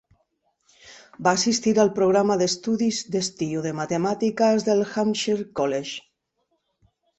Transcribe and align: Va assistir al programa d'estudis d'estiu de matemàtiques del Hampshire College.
Va 1.27 1.33
assistir 1.39 1.73
al 1.83 1.91
programa 1.99 2.37
d'estudis 2.43 3.03
d'estiu 3.17 3.67
de 3.67 3.75
matemàtiques 3.81 4.67
del 4.71 4.85
Hampshire 4.89 5.49
College. 5.63 5.97